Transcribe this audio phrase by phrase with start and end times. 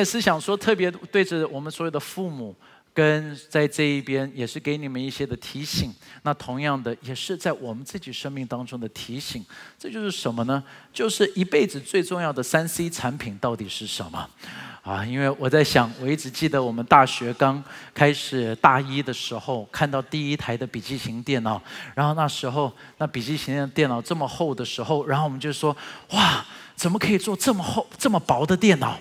[0.00, 2.56] 也是想说，特别对着我们所有的父母。
[2.92, 5.94] 跟在这一边也是给你们一些的提醒，
[6.24, 9.46] 那同样的也是在我们自己生命当中的提醒。
[9.78, 10.62] 这就是什么呢？
[10.92, 14.28] 就是一辈子最重要的三 C 产品到底是什么？
[14.82, 17.62] 啊，因为我在想，我一直记得我们大学刚
[17.94, 21.62] 开始大一的时候，看到第一台的笔记型电脑，
[21.94, 25.74] 然后那时候那笔记型电脑这么厚的时候，然后我们就说，
[26.10, 28.98] 哇，怎么可以做这么厚、这么薄的电脑？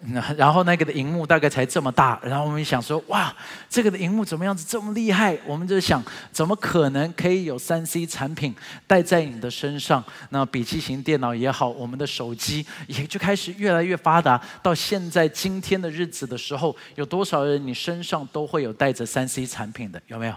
[0.36, 3.34] 然后那个的荧幕大概才这么大，然后我们想说，哇，
[3.68, 5.36] 这个的荧幕怎么样子这么厉害？
[5.44, 8.54] 我们就想，怎么可能可以有三 C 产品
[8.86, 10.04] 带在你的身上？
[10.30, 14.40] 那笔记型电脑也好，我们的手机也就开始越来越发达。
[14.62, 20.00] 到现在今天的日子的时候，有多少人你身上都会有带着三 C 产品的？
[20.06, 20.34] 有没有？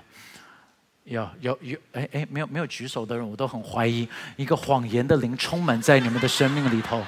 [1.04, 7.04] 有有有，哎哎，没有没有举手的人，我都很怀疑，一个谎言的灵充满在你们的生命里头。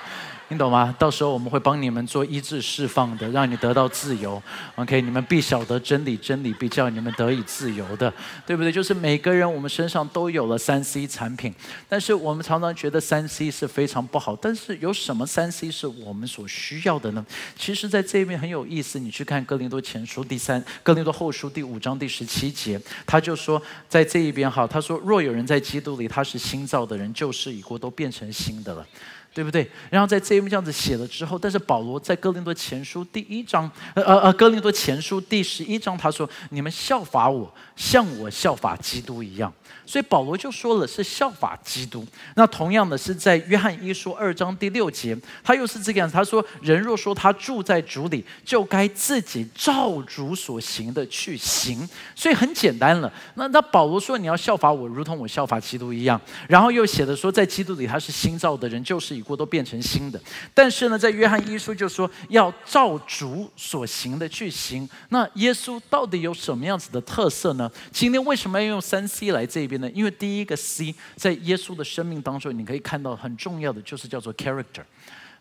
[0.54, 0.96] 你懂吗？
[1.00, 4.42] 到时候我们会帮你们做医治释放的，让你得到自由。
[4.76, 8.14] OK，你们必晓得真理，真理必叫你们得以自由的，
[8.46, 8.72] 对不对？
[8.72, 11.54] 就是每个人我们身上都有了三 C 产品，
[11.90, 14.36] 但是我们常常觉得三 C 是非常不好。
[14.36, 17.26] 但是有什么三 C 是我们所需要的呢？
[17.58, 19.00] 其实，在这边很有意思。
[19.00, 28.86] 你去看《哥林多前书》第三，《哥林多后书》第五章第十七节，他就说，在这一边哈，他说：若有人在基督里，他是新造的人，旧事已过，都变成新的了。
[29.34, 29.70] 对不对？
[29.90, 39.52] 然后在这一幕这样子写了之后，但是保罗在哥林多前书第一章，呃呃呃，哥林多前书第十一章，他说：“你们效法我，像我效法基督一样。”
[39.86, 42.08] 所以保罗就说了是效法基督。
[42.36, 46.14] 那同样的是在约翰一书二章第六节，他又是这个样子。
[46.14, 53.12] 他说：“人若说他住在主里，就该自己照主所行的去行。”所以很简单了。
[53.36, 60.20] 那那保罗说：“你要效法我，如同我效法基督一样。”然后又写的说，在基督里他是新造的人，旧事已过，都变成新的。
[60.54, 64.90] 但是呢，在约翰一书就说要照主所行的去行。
[65.10, 67.63] 那耶稣到底有什么样子的特色呢？
[67.92, 69.90] 今天为什么要用三 C 来这边呢？
[69.92, 74.84] 因为第一个 C 在耶稣的生命当中，你可以看到很重要的就是叫做 character，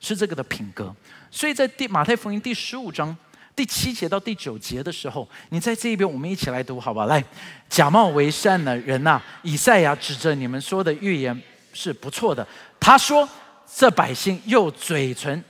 [0.00, 0.94] 是这个的品格。
[1.30, 3.16] 所以在第马太福音第十五章
[3.54, 7.06] 第七节到第九节的时候，你在这一边，我们一起来读，好吧？
[7.06, 7.22] 来，
[7.68, 11.38] 假冒为善的人呐，以赛亚指着你们说的预言
[11.72, 12.46] 是不错的。
[12.80, 13.28] 他说
[13.76, 15.42] ：“这百姓又嘴唇，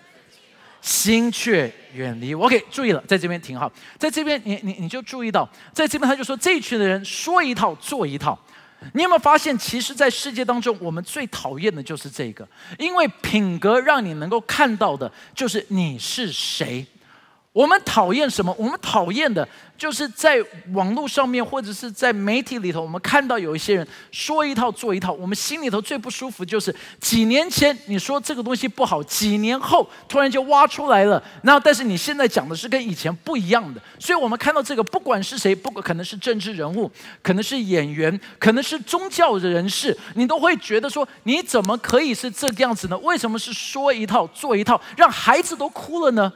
[0.82, 3.72] 心却远离。” OK，注意了，在这边停好。
[3.96, 8.38] 在这边，你你你就注意到，在这边他就说这一群的人说一套做一套。
[8.94, 12.46] 你有没有发现，其实，在世界当中，我们最讨厌的就是这个，
[12.78, 16.84] 因为品格让你能够看到的，就是你是谁。
[17.52, 18.54] 我们讨厌什么？
[18.58, 19.46] 我们讨厌的
[19.76, 20.42] 就是在
[20.72, 36.90] 网络上面或者是在媒体里头，我们看到有一些人说一套做一套，我们心里头最不舒服就是几年前你说这个东西不好，几年后突然就挖出来了，然后但是你现在讲的是跟以前不一样的，所以我们看到这个，不管是谁，不管可能是政治人物，
[37.20, 42.96] 可能是演员，可能是宗教人士，你都会觉得说，你怎么可以是这个样子呢？
[43.00, 46.32] 为什么是说一套做一套，让孩子都哭了呢？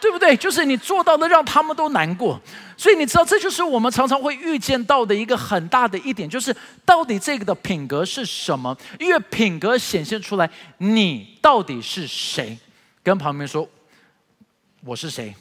[0.00, 0.34] 对不对？
[0.36, 2.40] 就是你做到的，让他们都难过。
[2.76, 8.74] 所以你知道，这就是我们常常会遇见到的一个很大的一点，就是到底这个的品格是什么？
[8.98, 12.58] 因为品格显现出来，你到底是谁？
[13.02, 13.68] 跟旁边说，
[14.82, 15.34] 我是谁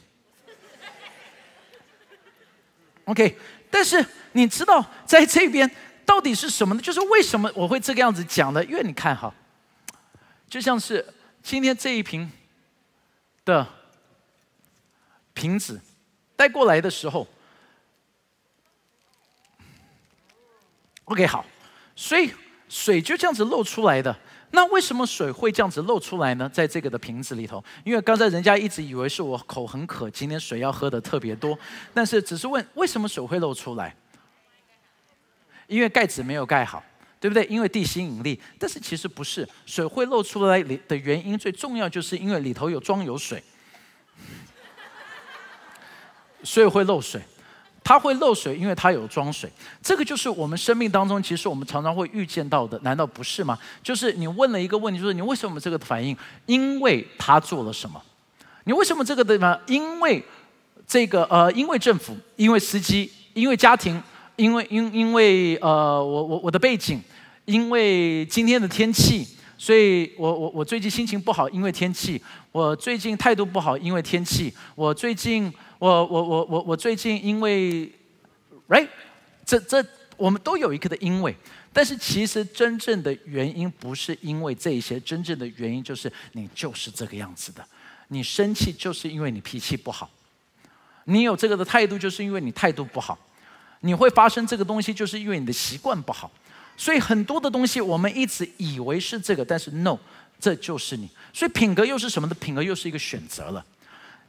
[3.06, 3.38] ？OK。
[3.72, 5.70] 但是你知道，在这边
[6.06, 6.82] 到底是什么呢？
[6.82, 8.64] 就是为什么我会这个样子讲呢？
[8.66, 9.34] 因为你看哈，
[10.50, 11.06] 就像是
[11.42, 12.30] 今天这一瓶
[13.46, 13.66] 的。
[15.34, 15.80] 瓶子
[16.36, 17.28] 带过来的时候
[21.06, 21.46] ，OK，好，
[21.96, 22.34] 所以
[22.68, 24.16] 水就这样子漏出来的。
[24.52, 26.50] 那为什么水会这样子漏出来呢？
[26.52, 31.58] 在这个的瓶子里头，因为刚才人家一直以为是我口很渴，今天水要喝的特别多，
[31.94, 33.96] 但是只是问为什么水会漏出来？
[35.68, 36.84] 因为盖子没有盖好，
[37.20, 37.46] 对不对？
[37.46, 43.44] 因为地心引力，但是其实不是，水会漏出来里的原因最重要就是因为里头有装有水。
[46.44, 47.22] 所以会漏水，
[47.84, 49.52] 它会漏水，因为它有装水。
[49.82, 53.58] 这个就是我们生命当中，其实我们常常会遇见到的，难道不是吗？
[53.84, 56.16] 就是你问了一个问题，就是你为什么这个反应？
[56.46, 58.02] 因为他做了什么？
[58.66, 59.60] 你为什么这个地方？
[59.68, 60.24] 因为
[60.88, 64.02] 这个呃，因为政府，因为司机，因为家庭，
[64.36, 67.02] 因为因因为呃，我我我的背景，
[67.46, 69.28] 因为今天的天气，
[69.58, 72.22] 所以我我我最近心情不好，因为天气。
[72.52, 74.54] 我最近态度不好，因为天气。
[74.76, 75.52] 我最近。
[75.80, 77.90] 我我我我我最近因为
[78.68, 78.88] ，right，
[79.46, 79.84] 这这
[80.18, 81.34] 我们都有一个的因为，
[81.72, 87.66] 但是其实真正的原因不是因为这些，真正的原因就是你就是这个样子的，
[88.10, 90.10] 你生气就是因为你脾气不好，
[91.06, 93.18] 你有这个的态度就是因为你态度不好，
[93.80, 96.30] 你会发生这个东西就是因为你的习惯不好。
[96.76, 99.98] 所以很多的东西我们一直以为是这个，但是 no，
[100.40, 101.10] 这就是你。
[101.34, 102.36] 所以品格又是什么的？
[102.36, 103.66] 品格又是一个选择了。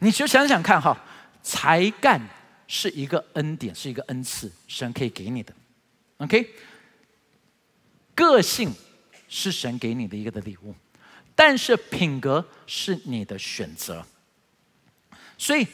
[0.00, 0.96] 你就想想看哈，
[1.42, 2.20] 才干
[2.66, 5.52] 是一个恩典，是一个恩赐，神可以给你的。
[6.18, 6.48] OK，
[8.14, 8.72] 个性
[9.28, 10.74] 是神给你的一个的礼物，
[11.34, 14.04] 但是品格是你的选择。
[15.38, 15.66] 所以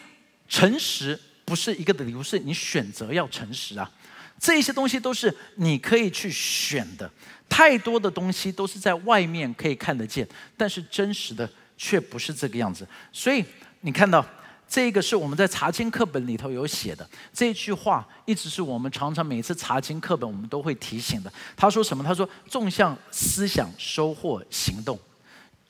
[0.48, 3.90] 诚实不是一个的礼物，是你选择要诚实啊。
[4.38, 7.10] 这些东西都是你可以去选的。
[7.48, 12.86] 太多的东西都是在外面可以看得见，但是真实的却不是这个样子。
[13.12, 13.44] 所以。
[13.82, 14.26] 你看到
[14.68, 21.32] 这个是我们在查经课本里头有写的这句话，一直是我们常常每次查经课本我们都会提醒的。
[21.56, 22.02] 他说什么？
[22.02, 24.96] 他说：“种下思想，收获行动；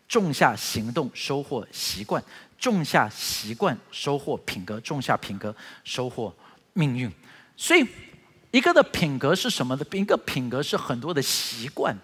[0.08, 2.22] 种下行动，收获习惯；
[2.58, 5.54] 种下习惯，收获品格；种下品格，
[5.84, 6.34] 收获
[6.72, 7.12] 命运。”
[7.54, 7.86] 所以，
[8.50, 9.86] 一个的品格是什么的？
[9.92, 11.94] 一个品格是很多的习惯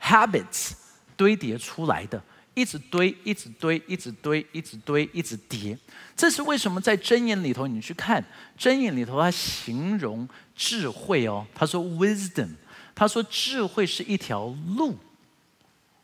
[0.00, 0.72] （habits）
[1.16, 2.22] 堆叠出来的。
[2.54, 5.76] 一直堆，一直堆，一直堆，一直堆，一直叠。
[6.16, 6.80] 这是为什么？
[6.80, 8.24] 在箴言里头，你去看
[8.58, 11.44] 箴言里头，它形容智慧哦。
[11.54, 12.50] 他说 “wisdom”，
[12.94, 14.46] 他说智慧是一条
[14.76, 14.96] 路。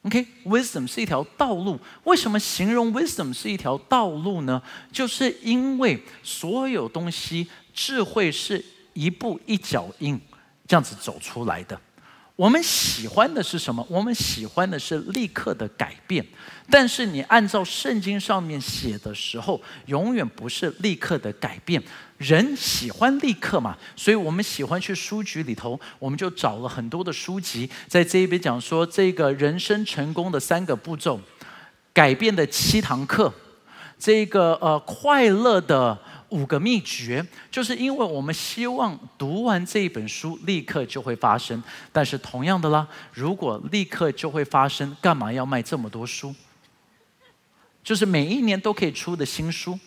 [0.02, 1.78] OK，wisdom 是一条道路。
[2.04, 4.62] 为什么形容 wisdom 是一条道路呢？
[4.90, 8.64] 就是因为所有东西，智慧是
[8.94, 10.18] 一步一脚印
[10.66, 11.78] 这样子走出来的。
[12.40, 13.86] 我们喜欢的是什么？
[13.90, 16.24] 我们喜欢的是立刻的改变。
[16.70, 21.82] 但是你按照圣经上面写的时候，永远不是立刻的改变。
[22.16, 31.20] 人喜欢立刻嘛，所以我们喜欢去书局里头，我们就找了很多的书籍，在这一边讲说这个人生成功的三个步骤，
[31.92, 33.30] 改变的七堂课，
[33.98, 35.98] 这个呃快乐的。
[36.30, 41.62] 五个秘诀，就是因为我们希望读完这一本书立刻就会发生。
[41.92, 46.34] 但是同样的啦，如果立刻就会发生，干嘛要卖这么多书？
[47.82, 49.78] 就是每一年都可以出的新书，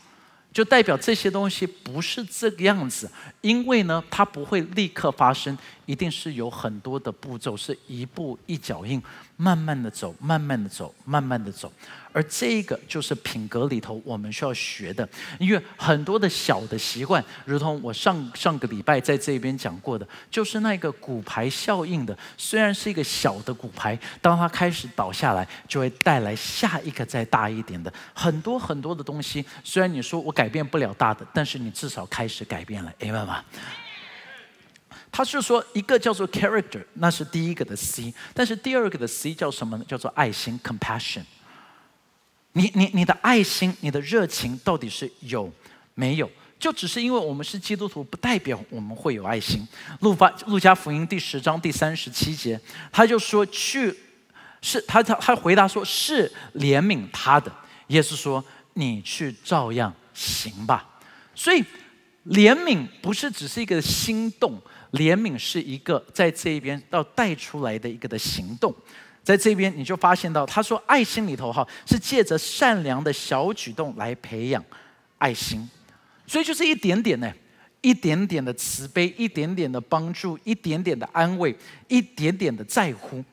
[0.51, 3.10] 就代表这些东西不是这个样子。
[3.42, 9.01] 因为呢，它不会立刻发生，一定是有很多的步骤，是一步一脚印，
[9.38, 11.72] 慢慢的走，慢慢的走，慢慢的走。
[12.13, 15.07] 而这个就是品格里头我们需要学的，
[15.39, 22.18] 因为很多的小的习惯，如同我上上个礼拜在这边讲过的，就是那个骨牌效应的。
[22.38, 29.44] 虽然是一个小的骨牌，当它开始倒下来，就会带来下一个再大一点的很多很多的东西。
[29.63, 33.44] 虽然你说我改变不了大的，但是你至少开始改变了，明白吗？
[35.12, 39.86] 他是说一个叫做 character，那是第一个的 C，但是第二个的 C 叫什么呢？
[39.88, 41.24] 叫做爱心 compassion。
[42.53, 45.51] 你你你的爱心，你的热情到底是有
[45.94, 46.29] 没有？
[46.59, 49.67] 就只是因为我们是基督徒，不代表我们会有爱心。
[50.00, 52.57] 路发路加福音第十章第三十七节，
[52.89, 53.94] 他就说去
[54.61, 57.51] 是他他他回答说是怜悯他的。
[57.88, 58.44] 耶稣说
[58.75, 60.89] 你去照样行吧。
[61.35, 61.61] 所以
[62.27, 64.57] 怜悯不是只是一个心动，
[64.94, 68.74] 怜悯是一个在这一边要带出来的一个的行动。
[69.24, 74.63] 在这边你就发现到，他说爱心里头哈是借着善良的小举动来培养
[75.18, 75.70] 爱心，
[76.27, 77.34] 所以就是一点点呢，
[77.80, 81.56] 一点点的慈悲，一点点的帮助，一点点的安慰，
[81.88, 83.24] 一点点的在乎。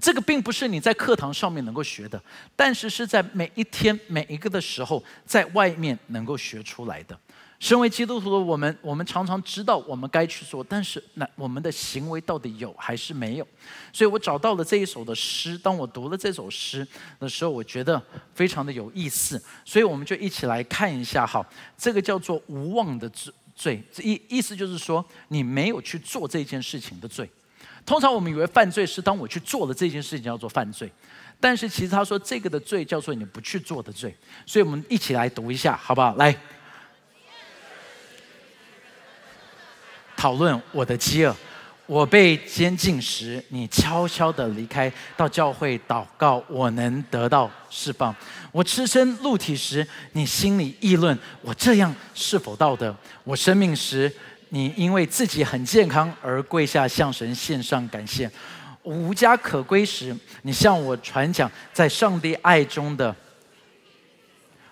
[0.00, 2.20] 这个并不是你在课堂上面能够学的，
[2.56, 7.18] 但是是在每一天每一个的时候，在外面能够学出来的。
[7.58, 13.48] 身为基督徒的我们，我们常常知道我们该去做，但是那我们的行为到底有还是没有？
[13.94, 15.56] 所以我找到了这一首的诗。
[15.56, 16.86] 当我读了这首诗
[17.18, 18.00] 的时候，我觉得
[18.34, 19.42] 非常的有意思。
[19.64, 21.44] 所以我们就一起来看一下哈，
[21.78, 23.32] 这个叫做无望的罪
[23.90, 27.28] 罪，意意思就是说你没有去做这件事情的罪。
[27.86, 30.92] 通常我们以为犯罪是当我去做了这件事情叫做犯罪，
[31.40, 34.14] 但是其实他说这个的罪叫做你不去做的罪。
[34.44, 36.14] 所以我们一起来读一下，好不好？
[36.16, 36.36] 来。
[40.16, 41.36] 讨论我的饥饿，
[41.86, 48.14] 我被监禁时，你悄悄地离开，到教会祷告，我能得到释放。
[48.50, 52.96] 我赤身露体时，你心里议论我这样是否道德？
[53.22, 54.10] 我生命时，
[54.48, 58.30] 你因为自己很健康而跪下向神献上感谢。
[58.82, 63.14] 无家可归时，你向我传讲在上帝爱中的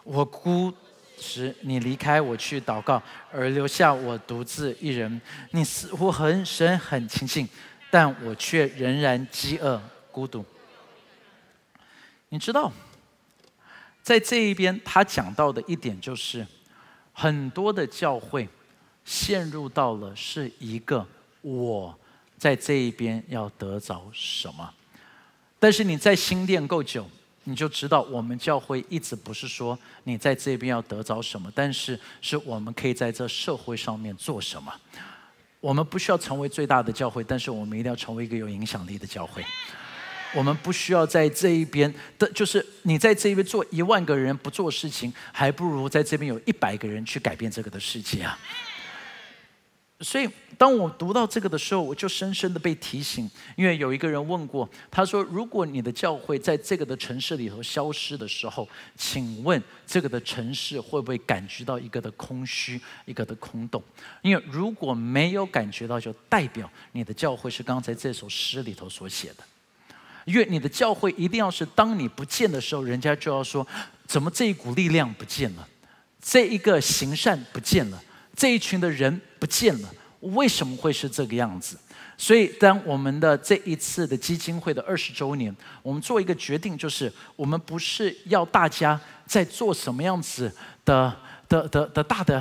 [0.03, 0.73] 我孤。
[1.19, 3.03] 时，你离开我去祷告，
[3.33, 5.21] 而留下我独自一人。
[5.51, 7.49] 你似乎很神很亲近，
[7.91, 10.45] 但我却仍然饥饿孤独。
[12.29, 12.73] 你知道，
[14.03, 16.47] 在这一边他讲到的一点就是，
[17.13, 18.49] 很多的教会
[19.05, 21.07] 陷入到了是一个
[21.43, 21.99] 我
[22.37, 24.75] 在这一边要得着什么，
[25.59, 27.09] 但是你在新店够久。
[27.45, 34.73] 你就知道，我们教会一直不是说你在这边要得着什么，但是是我们可以在这社会上面做什么。
[35.61, 39.45] 我们不需要成为最大的教会，但是我们一定要成为一个有影响力的教会。
[40.35, 48.39] 我们不需要在这一边的，就是你在这一边做一万个人不做事情，还不如在这边有一百个人去改变这个的世界啊。
[50.05, 53.29] 所以，当我读到这个的时候，我就深深的被提醒。
[53.57, 58.69] 因为有一个人问过，他说：“如果你的教会在这个的城市里头消失的时候，
[58.99, 63.83] 请问这个的城市会不会感觉到一个的空虚，一个的空洞？
[64.21, 69.37] 因为如果没有感觉到，就代表你的教会是刚才这首诗里头所写的。
[70.27, 73.67] 因为你的教会一定要是当你不见的时候，人家就要说：
[74.07, 75.67] 怎么这一股力量不见了？
[76.21, 78.03] 这一个行善不见了？”
[78.37, 79.89] 这一群的人不见了，
[80.21, 81.79] 为什么会是这个样子？
[82.17, 90.53] 所以，当我们的这一次的基金会的二十周年，我们做一个决定，就是我们不是要大家在做什么样子
[90.85, 91.17] 的
[91.49, 92.41] 的的的大的，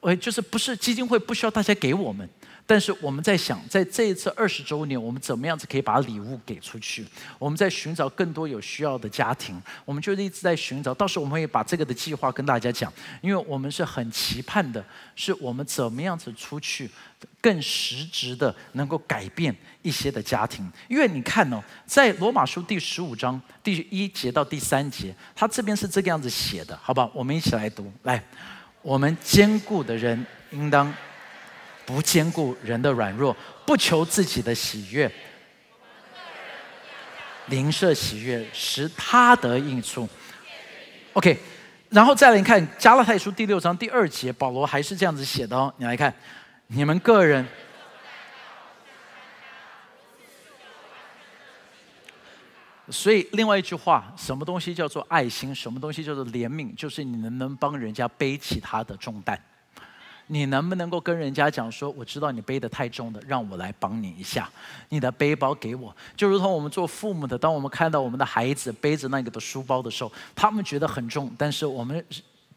[0.00, 2.28] 呃，就是不是基金会不需要大家给我们。
[2.66, 7.04] 但是我们在想，在这一次二十周年，我们怎么样子可以把礼物给出去？
[7.38, 10.94] 我们在寻找更多有需要的家庭，我们就一直在寻找。
[10.94, 12.90] 到时候我们会把这个的计划跟大家讲，
[13.20, 14.82] 因为我们是很期盼的，
[15.14, 16.90] 是我们怎么样子出去，
[17.38, 20.66] 更实质的能够改变一些的家庭。
[20.88, 27.10] 因为你看哦，在罗马书第十五章第一节到第三节，他这边是这个样子写的，好不好？
[27.14, 28.24] 我们一起来读，来，
[28.80, 30.90] 我们坚固的人应当。
[31.86, 33.36] 不兼顾人的软弱，
[33.66, 35.10] 不求自己的喜悦，
[37.46, 40.08] 灵舍喜悦，使他得应处。
[41.12, 41.38] OK，
[41.90, 45.72] 然后再来看加拉太书第六章第二节，保罗还是这样子写的哦。
[45.76, 46.12] 你来看，
[46.68, 47.46] 你们个人。
[52.90, 55.54] 所以另外一句话，什么东西叫做爱心？
[55.54, 56.74] 什么东西叫做怜悯？
[56.74, 59.38] 就是你能不能帮人家背起他的重担。
[60.26, 64.48] 你能不能够跟人家讲说，我知道你背得太重了，让我来帮你一下，
[64.88, 65.94] 你的背包给我。
[66.16, 72.04] 就如同我们做父母的，当我们看到我们的孩子背着那个的书包的时候，他们觉得很重，但是我们。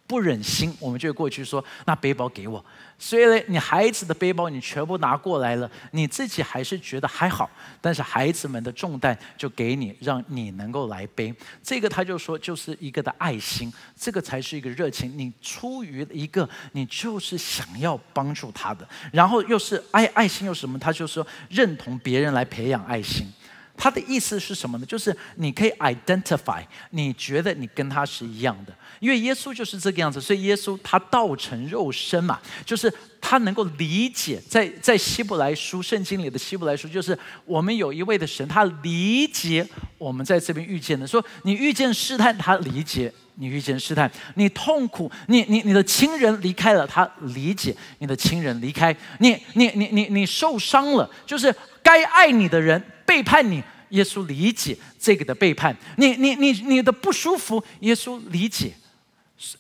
[0.07, 2.63] 不忍心，我们就过去说：“那背包给我。”
[2.97, 7.47] 所以呢，你孩子的背包你全部拿过来了，你自己还是觉得还好，
[7.79, 11.31] 但是孩子们的重担就给你，让你能够来背。
[11.61, 15.15] 这个他就说，就是一个的爱心，这个才是一个热情。
[15.15, 20.79] 你出于一个，你就是想要帮助他的，然后又是爱爱心又什么？
[20.79, 23.31] 他就说认同别人来培养爱心。
[23.77, 24.86] 他的意思是什么呢？
[24.86, 32.91] 就是你可以 identify，你觉得你跟他是一样的，因为耶稣就是这个样子，所以耶稣他道成肉身嘛，就是
[33.22, 39.65] 他能够理解，在在希伯来书圣经里的希伯来书，就是我们有一位的神，他理解
[40.00, 51.53] 我们在这边遇见的，说你遇见试探，他理解你遇见试探，你痛苦，你你你的亲人离开了，他理解你的亲人离开，你你你你你受伤了，就是
[51.84, 52.84] 该爱你的人。
[53.07, 55.75] 背叛你，耶稣理解这个的背叛。
[55.95, 58.73] 你你你你的不舒服，耶稣理解。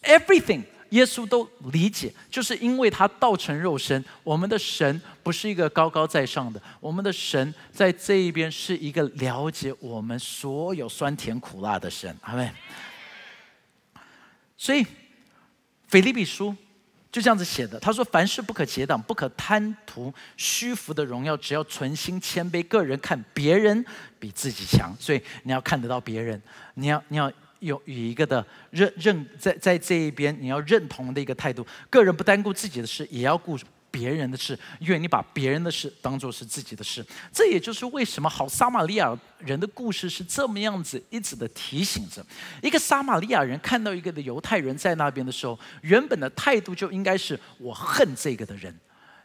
[0.03, 4.03] Everything，耶稣都理解，就是因为他道成肉身。
[4.23, 12.13] 我们的神不是一个高高在上的，我们的神在这一边是一个了解我们所有酸甜苦辣的神。
[12.21, 12.51] 阿门。
[14.57, 14.85] 所以，
[15.87, 16.55] 腓利比书。
[17.17, 23.83] 就这样子写的，他说：“凡事不可结党，不可贪图虚浮的荣耀，只要存心谦卑，个人看别人
[24.19, 24.95] 比自己强。
[24.99, 26.39] 所以你要看得到别人，
[26.75, 31.65] 你要你要有有一个的认认在在这一边，你要认同的一个态度。
[31.89, 33.57] 个人不单顾自己的事，也要顾。”
[33.97, 42.23] 别人的事，因为你把别人的事当做是自己的事，这也就是为什么好撒玛利亚人的故事是这么样子，一直的提醒着。
[42.61, 48.71] 一个撒玛利亚人看到一个的犹太人在那边的时候，原本的态度就应该是我恨这个的人，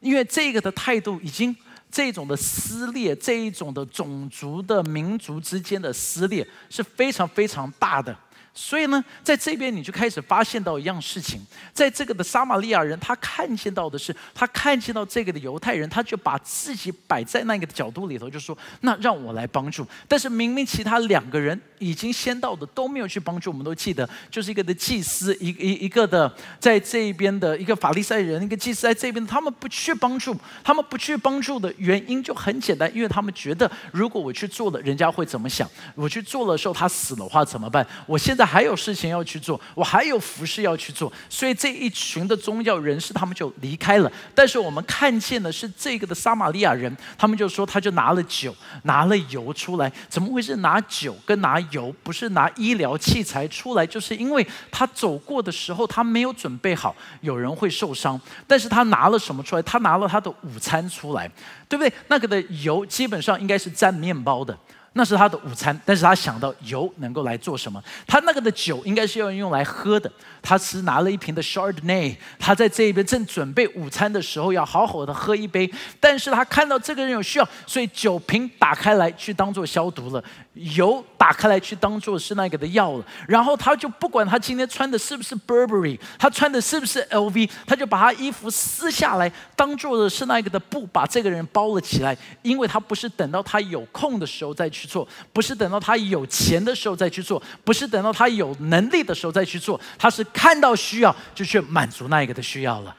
[0.00, 1.54] 因为这个的态度已经
[1.90, 8.16] 这种的撕裂，这一种的种族的民族之间的撕裂是非常非常大的。
[8.54, 11.40] 所以呢，在这边你就开始发现到一样事情，
[11.72, 26.30] 在这个的撒玛利亚人，他看见到的是，他看见到这个的犹太人，他就把自己摆在那个的角度里头，就说：“那让我来帮助。”但是明明其他两个人已经先到的都没有去帮助，我们都记得，就是一个的祭司，一一一个的
[26.60, 35.66] 在这边的一个法利赛人，一个祭司在这边，他们不去帮助，他们不去帮助的原因就很简单，因为他们觉得，如果我去做了，人家会怎么想？
[35.94, 37.86] 我去做的时候他死的话怎么办？
[38.06, 38.41] 我现在。
[38.42, 44.10] 在还有事情要去做，我还有服饰要去做，所以这一群的宗教人士他们就离开了。
[44.34, 53.86] 但是我们看见的是这个的撒玛利亚人，他们就说他就拿了酒，拿了油出来，怎么会是拿酒跟拿油，不是拿医疗器材出来？
[53.86, 58.20] 就是因为他走过的时候他没有准备好，有人会受伤。
[58.48, 59.62] 但是他拿了什么出来？
[59.62, 61.30] 他拿了他的午餐出来，
[61.68, 61.92] 对不对？
[62.08, 64.58] 那个的油基本上应该是沾面包的。
[64.94, 67.82] 那是他的午餐，但是他想到油能够来做什么？
[68.06, 70.10] 他那个的酒应该是要用来喝的。
[70.42, 80.22] 他是拿了一瓶的 Chardonnay，他在这边正准备午餐的时候要好好的喝一杯，但是他看到这个人有需要，所以酒瓶打开来去当做消毒了，
[80.54, 83.04] 油打开来去当做是那个的药了。
[83.28, 100.22] 然后他就不管他今天穿的是不是 Burberry，他穿的是不是 LV，他就把他衣服撕下来，当做的是那个的布，把这个人包了起来，因为他不是等到他有空的时候再去做，不是等到他有钱的时候再去做，不是等到他有能力的时候再去做，他是。
[100.32, 102.96] 看到需要就去满足那一个的需要了，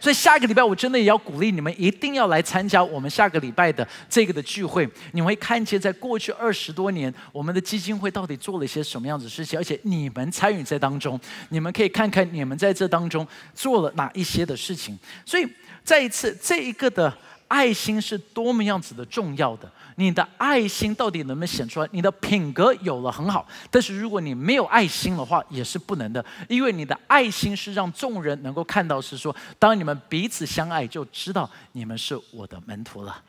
[0.00, 4.88] 所以下个礼拜我真的也要鼓励你们，一定要来参加我们下个礼拜的这个的聚会。
[5.12, 14.98] 你会看见在过去二十多年，我们的基金会到底做了一些什么样子的事情，而且你们参与在当中，你们可以看看你们在这当中做了哪一些的事情。
[15.26, 15.46] 所以
[15.82, 17.12] 再一次，这一个的
[17.48, 19.70] 爱心是多么样子的重要的。
[19.96, 21.88] 你的爱心到底能不能显出来？
[21.90, 26.24] 你的品格有了很好，但是如果你没有爱心的话，也是不能的。
[26.48, 33.20] 因为你的爱心是让众人能够看到，是说当你们彼此相爱，就知道你们是我的门徒了。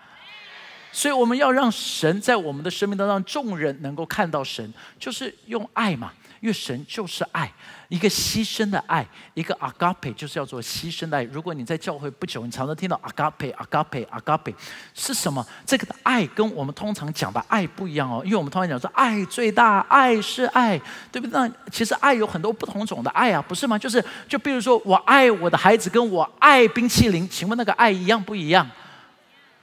[0.92, 6.12] 所以我们要让神在我们的生命当中，让众人能够看到神，就是用爱嘛。
[6.42, 7.52] 因为神就是爱，
[7.90, 9.04] 一个牺牲的爱，
[9.34, 11.24] 一个 agape 就是要做牺牲的爱。
[11.24, 14.54] 如果你在教会不久，你常常听到 agape，agape，agape
[14.94, 15.44] 是什么？
[15.66, 18.22] 这个的爱跟我们通常讲的爱不一样哦。
[18.24, 20.80] 因为我们通常讲说爱最大，爱是爱，
[21.12, 21.32] 对不对？
[21.32, 23.76] 那其实爱有很多不同种的爱啊，不是吗？
[23.76, 28.70] 就是就比如说我爱我的孩子，跟我爱冰淇淋，请问那个爱一样不一样？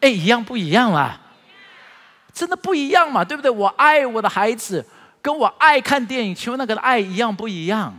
[0.00, 1.20] 哎，一样不一样啦？
[2.32, 3.24] 真的不一样嘛？
[3.24, 3.48] 对不对？
[3.48, 4.84] 我爱我的孩子。
[5.22, 7.92] 跟我爱看电影，请问那个爱一样不一样？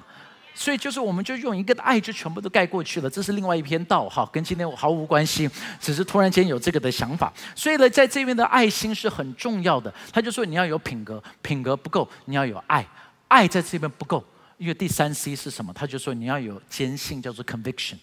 [0.60, 5.48] 所以就是我们就用一个爱就全部都盖过去了，这是另外一篇道哈，跟今天我毫无关系，
[5.80, 7.32] 只是突然间有这个的想法。
[7.56, 9.94] 所以呢，在这边的爱心是很重要的。
[10.12, 12.84] 他就说你要有品格，品格不够，你要有爱，
[13.28, 14.26] 爱在这边不够，
[14.58, 15.72] 因为第三 C 是什么？
[15.72, 17.98] 他就说你要有坚信，叫做 conviction。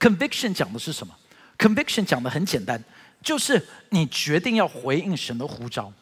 [0.00, 1.14] conviction 讲的是什么
[1.58, 2.82] ？conviction 讲的很简单，
[3.22, 5.92] 就是你决定要回应神的呼召。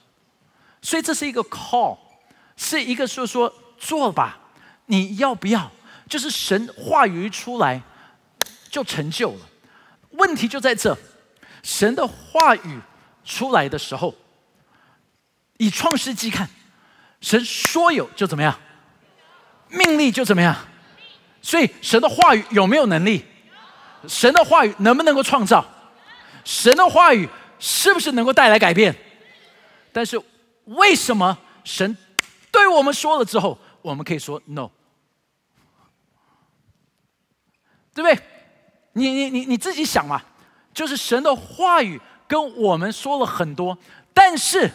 [0.81, 1.98] 所以这是一个 call，
[2.57, 4.38] 是一个说说做吧，
[4.87, 5.71] 你要不要？
[6.09, 7.81] 就是神话语一出来
[8.68, 9.40] 就成就了。
[10.11, 10.97] 问题就在这，
[11.62, 12.81] 神的话语
[13.25, 14.14] 出来的时候，
[15.57, 16.49] 以创世纪看，
[17.21, 18.59] 神说有就怎么样，
[19.68, 20.55] 命令就怎么样。
[21.40, 23.25] 所以神的话语有没有能力？
[24.07, 25.64] 神的话语能不能够创造？
[26.45, 28.95] 神的话语是不是能够带来改变？
[29.92, 30.21] 但是。
[30.66, 31.97] 为什么神
[32.53, 34.71] 对我们说了之后，我们可以说 no，
[37.95, 38.18] 对不对？
[38.92, 40.23] 你你你你自己想嘛，
[40.73, 43.77] 就是神的话语跟我们说了很多，
[44.14, 44.71] 但是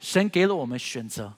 [0.00, 1.32] 神给了我们选择，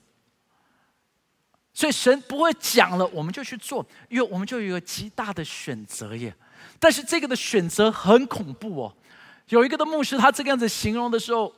[1.73, 6.33] 所以神不会讲了我们就去做，因为我们就有一个极大的选择耶。
[6.79, 8.95] 但是这个的选择很恐怖哦。
[9.47, 11.53] 有一个的牧师他这个样子形容的时候，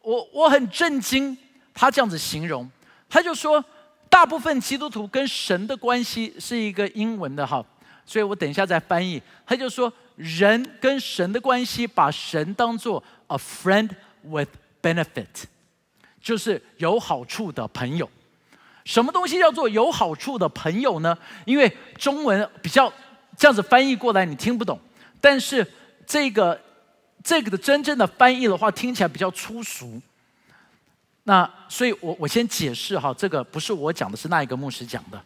[0.00, 1.36] 我我很震惊。
[1.76, 2.70] 他这样子形容，
[3.08, 3.62] 他就说，
[4.14, 7.60] 大部分基督徒跟神的关系是一个英文的哈，
[8.06, 9.20] 所以我等一下再翻译。
[9.44, 13.90] 他就说，人跟神的关系，把神当做 a friend
[14.22, 14.48] with
[14.80, 15.26] benefit，
[16.22, 18.08] 就是有好处的朋友。
[18.84, 21.18] 什么东西叫做有好处的朋友呢？
[21.44, 22.90] 因为中文比较
[23.36, 24.78] 这样子翻译过来你听不懂，
[25.20, 25.66] 但是
[26.06, 26.58] 这个
[27.24, 30.00] 这个的真正的翻译的话，听起来比较粗俗。
[31.24, 35.22] 那所以，我我先解释哈，这个不是我讲的，是那一个牧师讲的。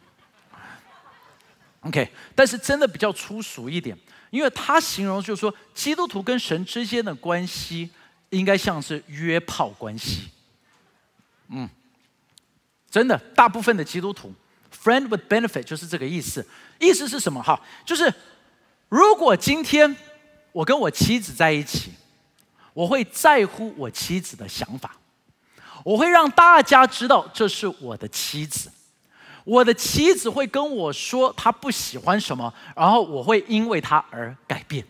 [1.81, 3.97] OK，但是真的比较粗俗一点，
[4.31, 7.91] 因为他形容就是说，基督徒跟神之间的关系
[8.31, 10.29] 应该像是约炮关系。
[11.49, 11.69] 嗯，
[12.91, 14.33] 真的，大部分的基督徒
[14.73, 16.47] ，friend with benefit 就是这个意思。
[16.79, 17.43] 意思是什么？
[17.43, 18.13] 哈，就是
[18.89, 19.97] 如果今天
[20.53, 21.93] 我跟我妻子在一起，
[22.73, 24.97] 我会在乎我妻子的想法。
[25.88, 28.70] 我会让大家知道这是我的妻子，
[29.42, 34.85] 我的妻子会跟我说她不喜欢什么，然后我会因为她而改变，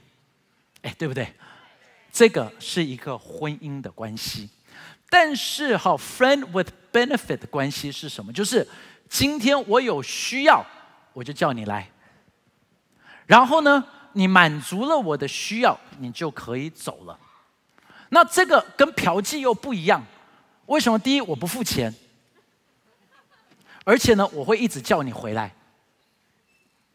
[0.83, 1.33] 哎，对不对？
[2.11, 4.51] 这个是一个婚姻的关系，
[5.09, 8.33] 但是哈，friend with benefit 的关系是什么？
[8.33, 8.67] 就是
[9.09, 10.67] 今天我有需要，
[11.13, 11.89] 我就叫你来。
[13.25, 13.85] 然后呢，
[14.15, 17.17] 你满足了我的需要，你就可以走了。
[18.09, 20.05] 那这个跟嫖妓又不一样。
[20.69, 20.99] 为什么？
[20.99, 21.93] 第一，我不付钱，
[23.85, 25.51] 而且呢，我会一直叫你回来。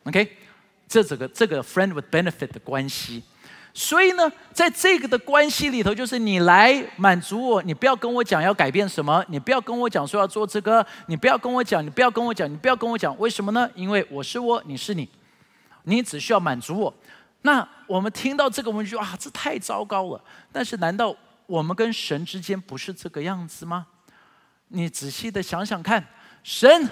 [0.03, 0.38] OK，
[0.88, 3.23] 这这个这个 friend with benefit 的关系。
[3.73, 13.67] 所以呢，在这个的关系里头，就是你来满足我，你不要跟我讲要改变什么，你不要跟我讲说要做这个，你不要跟我讲，你不要跟我讲，你不要跟我讲，为什么呢？
[13.73, 15.09] 因为我是我，你是你，
[15.86, 16.93] 你只需要满足我。
[17.41, 20.23] 那我们听到这个，我们就啊，这太糟糕了。
[20.51, 21.15] 但是，难道
[21.53, 23.85] 我们跟神之间不是这个样子吗？
[24.69, 26.03] 你仔细的想想看，
[26.41, 26.89] 神，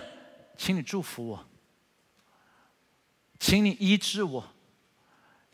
[0.55, 1.45] 请你祝福我，
[3.39, 4.47] 请你医治我。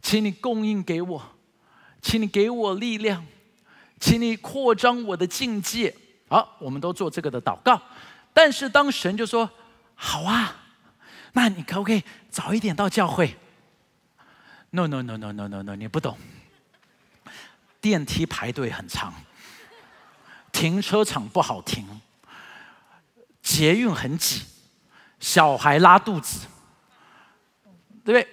[0.01, 1.21] 请你供应给我，
[2.01, 3.25] 请你给我力量，
[3.97, 5.95] 请你扩张我的境界。
[6.27, 7.81] 好，我们都做这个的祷告。
[8.33, 9.49] 但是当神就说
[9.95, 10.53] ：“好啊，
[11.31, 13.37] 那你可不可以早一点到教会
[14.71, 16.17] ？”No no no no no no no，你不懂。
[17.87, 19.13] 电梯排队很长，
[20.51, 21.87] 停车场不好停，
[23.41, 24.43] 捷运很挤，
[25.21, 26.47] 小孩拉肚子，
[28.03, 28.27] 对不对？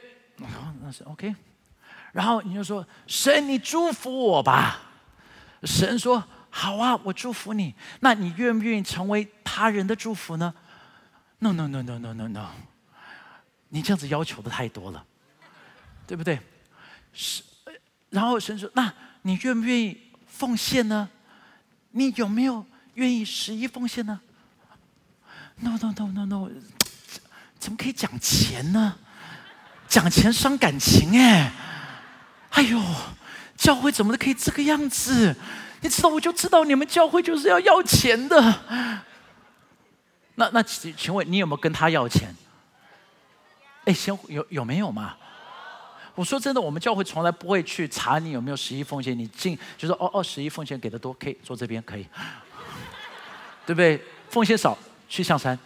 [0.83, 1.33] 那是 OK。
[2.11, 4.81] 然后你就说：“神，你祝福我吧。”
[5.63, 7.73] 神说：“好啊，我祝福你。
[8.01, 10.53] 那你愿不愿意成为他人的祝福呢
[11.39, 12.49] ？”“No No No No No No No，
[13.69, 15.07] 你这样子要求的太多了，
[16.09, 16.41] 对不对？”
[17.15, 17.45] 是。
[18.11, 18.93] 然后神说：“那
[19.27, 21.09] 你愿不愿意奉献呢？
[21.93, 24.21] 你有没有愿意十一奉献呢
[25.61, 26.51] ？”“No No No No No，
[27.59, 28.97] 怎么可以讲钱呢？
[29.89, 31.51] 讲钱伤感情哎。”
[32.51, 32.79] 哎呦，
[33.57, 35.35] 教会怎么可以这个样子？
[35.81, 38.61] 你知道，我就知道你们教会就是要要钱的。
[40.35, 42.35] 那那请请问你有没有跟他要钱？
[43.87, 45.17] 哎，先有有没有嘛？
[46.15, 49.19] 我说真的，我们教会从来不会去查你有没有十一奉献。
[49.19, 52.07] 你进就说哦哦，十一奉献给的多，可以坐这边可以，
[53.67, 54.01] 对不对？
[54.31, 54.77] 奉献少
[55.09, 55.59] 去象山，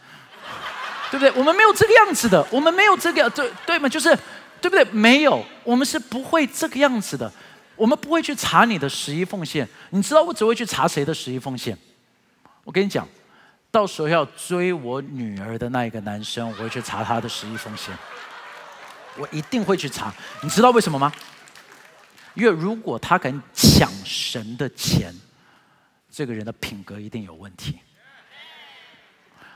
[1.11, 1.31] 对不对？
[1.33, 3.89] 我们没有这个样子的，我们没有这个对对吗？
[3.89, 4.17] 就是。
[4.61, 4.85] 对不对？
[4.87, 7.33] 没有，我们是不会这个样子的。
[7.77, 9.65] 我们不会去查你的十一奉献。
[9.91, 11.79] 你知道我只会去查谁的十一奉献？
[12.65, 13.07] 我跟你讲，
[13.71, 17.97] 到时候要追我女儿的那一个男生，我会去查他的十一奉献。
[19.19, 20.15] 我一定会去查。
[20.43, 21.13] 你知道为什么吗？
[22.35, 25.13] 因为如果他敢抢神的钱，
[26.11, 27.81] 这个人的品格一定有问题。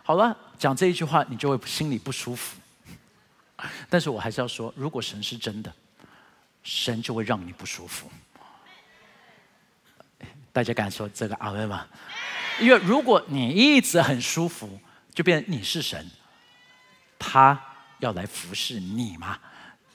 [0.02, 2.56] 好了，讲这一句话，你就会心里不舒服。
[3.88, 5.72] 但是我还是要说，如果神是真的，
[6.64, 8.10] 神就会让你不舒服。
[10.52, 11.86] 大家敢说这个阿门吗？
[12.60, 14.80] 因为如果你一直很舒服，
[15.14, 16.10] 就变你是神，
[17.18, 17.58] 他
[18.00, 19.38] 要来服侍你吗？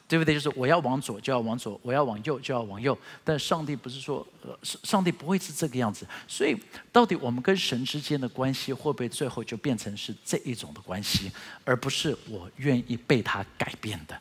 [0.08, 0.34] 对不对？
[0.34, 2.98] 就是我要往左就要往左，我要往右就要往右。
[3.26, 6.08] 但上帝不是说，呃，上帝不会是这个样子。
[6.30, 6.56] 所以，
[6.94, 11.30] 到底我们跟神之间的关系会不会最后就变成是这一种的关系，
[11.66, 14.18] 而不是我愿意被他改变的？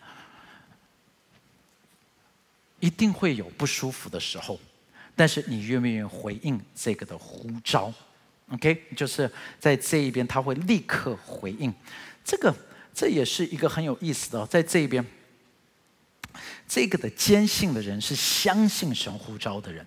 [2.81, 4.59] 一定会有不舒服的时候，
[5.15, 7.95] 但是你愿不愿意回应这个的呼召
[8.51, 11.73] ？OK，就是在这一边他会立刻回应。
[12.25, 12.53] 这个
[12.93, 15.07] 这也是一个很有意思的，在这一边。
[16.69, 19.87] 这个的坚信的人是相信神呼召的人，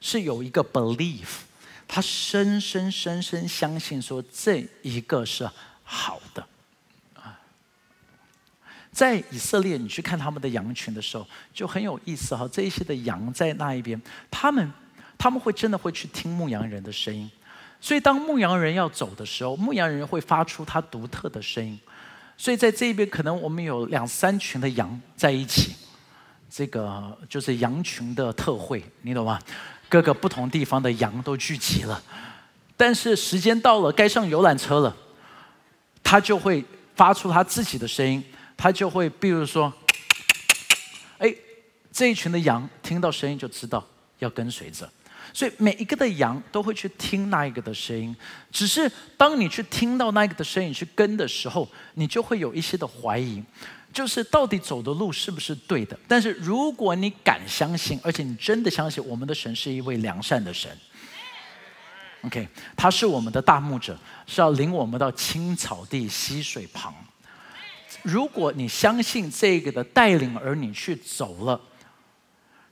[0.00, 1.26] 是有一个 belief，
[1.86, 5.48] 他深深深深相信说这一个是
[5.84, 6.44] 好的
[7.14, 7.38] 啊。
[8.90, 12.48] 在以色列，你去看他们的羊群的时候，就很有意思哈。
[12.50, 14.72] 这一些的羊在那一边，他们
[15.16, 17.30] 他们会真的会去听牧羊人的声音，
[17.80, 21.78] 所以当牧羊人要走的时候，牧羊人会发出他独特的声音。
[22.36, 25.74] 所以在这一边，可能我们有两三群的羊在一起。
[26.56, 29.38] 这个就是羊群的特会，你懂吗？
[29.90, 32.02] 各个不同地方的羊都聚集了，
[32.78, 34.96] 但是时间到了，该上游览车了，
[36.02, 36.64] 他就会
[36.94, 38.24] 发出他自己的声音，
[38.56, 39.70] 他就会，比如说，
[41.18, 41.30] 哎，
[41.92, 43.86] 这一群的羊听到声音就知道
[44.20, 44.90] 要跟随着，
[45.34, 48.16] 所以每一个的羊都会去听那一个的声音。
[48.50, 53.42] 只是当你去听到那一个的声音去跟的时候，你就会有一些的怀疑。
[53.96, 55.98] 就是到底走的路是不是对的？
[56.06, 60.70] 但是如果你敢相信，而且你真的相信我们的神是一位良善的神
[62.20, 66.94] ，OK，他是我们的大牧者，是要领我们到青草地、溪水旁。
[68.02, 71.58] 如果你相信这个的带领，而你去走了，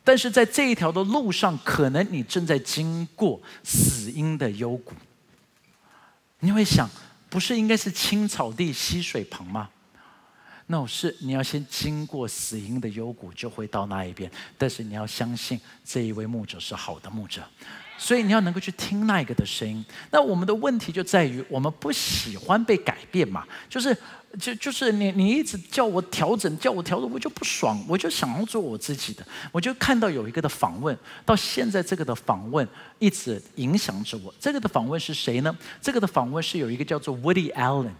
[0.05, 4.93] 但是在这一条的路上，可能你正在经过死荫的幽谷。
[6.41, 6.87] 你会想，
[7.31, 9.71] 不是应该是青草地溪水旁吗？
[10.67, 14.31] 那是你要先经过死荫的幽谷，就会到那一边。
[14.57, 17.43] 但是你要相信这一位牧者是好的牧者，
[17.99, 19.85] 所以你要能够去听那一个的声音。
[20.11, 23.45] 那我们的问题就在于，我们不喜欢被改变嘛？
[23.69, 23.95] 就是，
[24.41, 29.23] 就就是你你一直叫我调整，叫我调整，我就不爽，我就想要做我自己的。
[29.53, 30.97] 我就看到有一个的访问，
[31.27, 32.67] 到现在这个的访问
[32.99, 34.35] 一直影响着我。
[34.41, 35.55] 这个的访问是谁呢？
[35.83, 37.93] 这个的访问是有一个叫做 Woody Allen。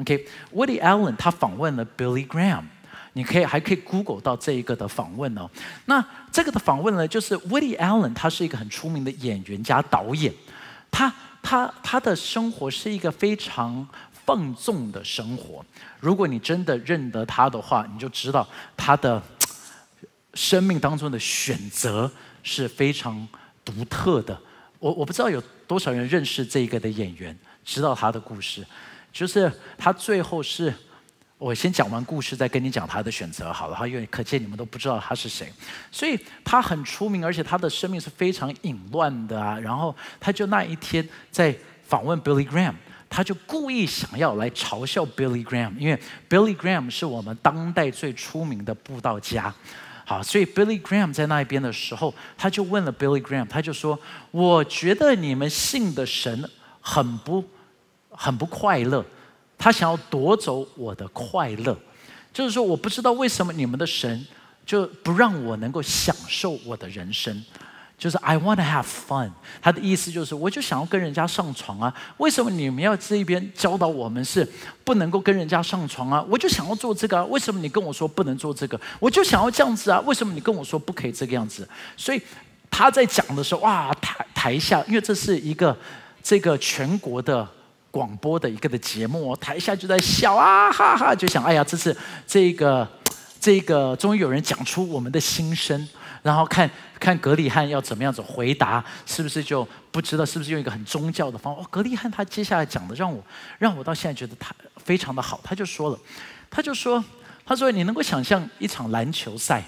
[0.00, 2.64] OK，Woody Allen 他访问了 Billy Graham，
[3.12, 5.48] 你可以还可以 Google 到这一个的访问哦。
[5.84, 10.32] 那这个的访问呢，就是 Woody Allen 他是一个很出名的演员加导演，
[10.90, 13.86] 他他他的生活是一个非常
[14.24, 15.64] 放纵的生活。
[15.98, 19.22] 如果你真的认得他的话，你就知道他的
[20.34, 22.10] 生命当中的选择
[22.42, 23.28] 是非常
[23.64, 24.40] 独特的。
[24.78, 28.64] 我我不知道有多少人认识这个的演员，知道他的故事。
[29.12, 30.72] 就是他最后是，
[31.36, 35.52] 我先讲完故事，再跟你讲他的选择好了哈，因为可见你们都不知道他是谁，
[35.90, 39.58] 所以他很出名，而且他的生命是非常淫乱的啊。
[39.58, 42.74] 然后他就那一天在访问 Billy Graham，
[43.08, 49.52] 他就故意想要来嘲笑 Billy Graham，因为 Billy Graham 是我们当代最出名的布道家，
[50.04, 53.98] 好，所以 Billy Graham 在那一边的时候，他就问了 Billy Graham，他就说
[54.30, 56.48] ：“我觉得你们信的神
[56.80, 57.44] 很不。”
[58.22, 59.02] 很不快乐，
[59.56, 61.74] 他想要夺走我的快乐，
[62.34, 64.26] 就是说，我不知道为什么你们的神
[64.66, 67.42] 就不让我能够享受我的人生，
[67.96, 69.30] 就是 I want to have fun。
[69.62, 74.46] 他的意思就是，我就想要跟人家上床啊，为什么你们要这一边教导我们是
[74.84, 76.22] 不能够跟人家上床啊？
[76.28, 78.78] 我就想要做这个啊，为什么你跟我说不能做这个？
[78.98, 81.66] 我就想要这样子啊，为什么你跟我说不可以这个样子？
[81.96, 82.20] 所以
[82.70, 85.74] 他在讲的时候，哇，台台下，因为这是一个
[86.22, 87.48] 这个全国的。
[87.90, 92.88] 广播的一个的节目，台下就在笑啊哈哈，就想哎呀，这是这个
[93.40, 95.88] 这个，终于有人讲出我们的心声，
[96.22, 101.62] 然后看看格里汉要怎么样子回答，是不是就不知道是不是用一个很宗教的方法？
[101.62, 103.20] 哦，格里汉他接下来讲的让我
[103.58, 105.98] 让我到现在觉得他非常的好，他就说了，
[106.48, 107.02] 他就说
[107.44, 109.64] 他说你能够想象一场篮球赛，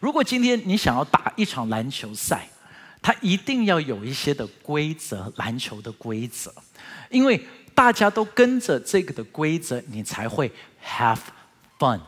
[0.00, 2.48] 如果今天你想要打一场篮球赛，
[3.02, 6.52] 他一定要有一些的规则，篮球的规则。
[7.10, 7.40] 因为
[7.74, 10.50] 大家都跟着这个的规则，你才会
[10.84, 11.18] have
[11.78, 11.98] fun。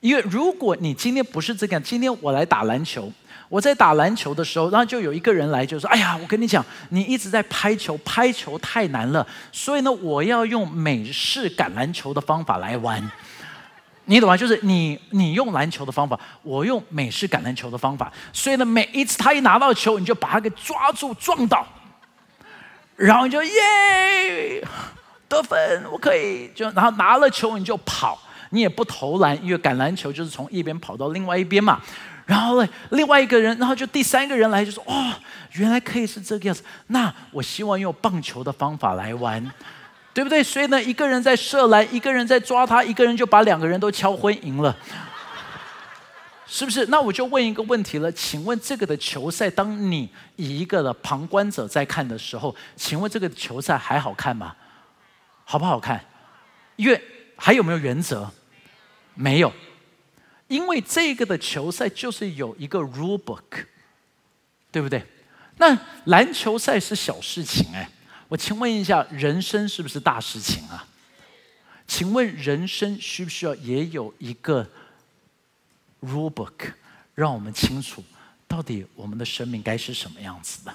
[0.00, 3.12] 因为如果你今天不是这样，今天我来打篮球，
[3.48, 13.02] 我在打篮球的时候，然后就有一个人来就说：“哎呀，我跟你讲，你一直在拍球，拍球太难了，所以呢，我要用美式橄榄球的方法来玩。”
[14.08, 14.34] 你懂吗？
[14.34, 21.66] 就是你你用篮球的方法，我用美式橄榄球的方法，所以呢，每一次他一拿到球，你就把他给抓住，撞倒。
[22.96, 24.66] 然后你就耶
[25.28, 28.18] 得分，我可以就然后拿了球你就跑，
[28.50, 31.80] 你也不投篮，因为橄榄球就是从一边跑到另外一边嘛。
[32.24, 35.12] 然后呢，另外一个人，然后就第三个人来就说：“哦，
[35.52, 39.50] 原来可以是这个样子。”那我希望用棒球的方法来玩，
[40.18, 40.42] 对不对？
[40.42, 44.76] 所以呢，一个人在射篮，一个人在抓他，一个人就把两个人都敲昏赢了。
[46.44, 46.84] 是不是？
[46.86, 54.56] 那我就问一个问题了，请问这个的球赛，当你以一个的旁观者在看的时候，请问这个球赛还好看吗？
[55.44, 56.04] 好不好看？
[56.74, 57.00] 因为
[57.36, 58.28] 还有没有原则？
[59.14, 59.52] 没有，
[60.48, 63.66] 因为这个的球赛就是有一个 rule book，
[64.72, 65.00] 对不对？
[65.58, 67.88] 那篮球赛是小事情哎，
[68.28, 70.86] 我请问一下，人生是不是大事情啊？
[71.86, 74.68] 请问人生需不需要也有一个
[76.02, 76.72] ？Rule book，
[77.14, 78.04] 让我们清楚
[78.46, 80.74] 到底我们的生命该是什么样子的。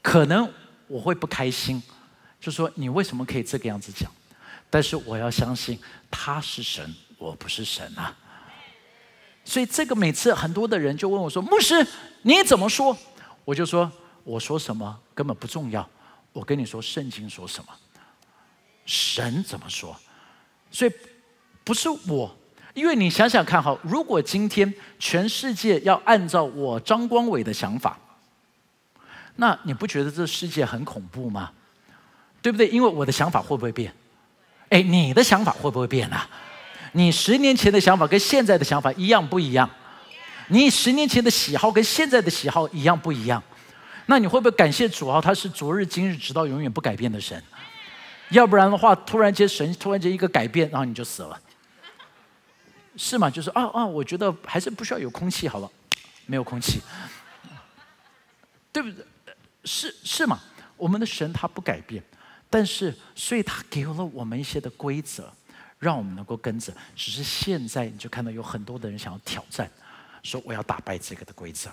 [0.00, 0.50] 可能
[0.86, 1.82] 我会不开心，
[2.40, 4.10] 就说你为什么可以这个样子讲？
[4.70, 5.78] 但是我要相信
[6.10, 8.16] 他是神，我不是神啊。
[9.44, 11.86] 所以这个每次很多的人就问我说：“牧师，
[12.22, 12.96] 你怎么说？”
[13.44, 13.92] 我就说
[14.24, 15.86] ：“我说什么根本不重要。
[16.32, 17.72] 我跟你说，圣经说什么，
[18.86, 19.96] 神怎么说。
[20.70, 20.92] 所以
[21.64, 22.36] 不是我。”
[22.74, 27.98] 因为你想想看哈，如果今天全世界要按照我张光伟的想法，
[29.36, 31.52] 那你不觉得这世界很恐怖吗？
[32.40, 32.66] 对不对？
[32.68, 33.94] 因为我的想法会不会变？
[34.70, 36.26] 哎，你的想法会不会变啊？
[36.92, 39.68] 你十年前的想法跟现在的想法一样不一样？
[40.48, 43.42] 你十年前的喜好跟现在的喜好一样不一样？
[44.06, 45.20] 那你会不会感谢主啊？
[45.20, 47.42] 他是昨日今日直到永远不改变的神。
[48.30, 51.40] 要不然的话，突然间神突然间一个改变，然后你就死了。
[52.96, 53.30] 是吗？
[53.30, 55.70] 就是啊啊，我觉得还是不需要有空气好了，
[56.26, 56.80] 没有空气，
[58.72, 59.04] 对不对？
[59.64, 60.40] 是是吗？
[60.76, 62.02] 我们的神他不改变，
[62.50, 65.32] 但是，所以他给了我们一些的规则，
[65.78, 66.74] 让我们能够跟着。
[66.96, 69.70] 只是现在你就看到有很多的人想要挑战，
[70.22, 71.70] 说我要打败这个的规则。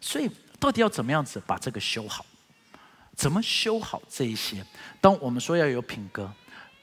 [0.00, 2.24] 所以，到底要怎么样子把这个修好？
[3.14, 4.64] 怎么修好这一些？
[5.00, 6.32] 当我们说要有品格，